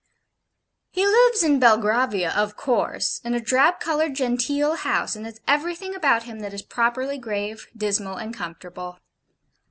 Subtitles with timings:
[0.89, 5.93] He lives in Belgravia, of course; in a drab coloured genteel house, and has everything
[5.93, 8.97] about him that is properly grave, dismal, and comfortable.